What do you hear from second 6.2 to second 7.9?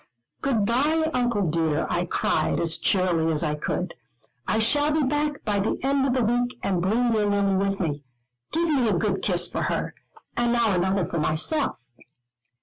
week and bring your Lily with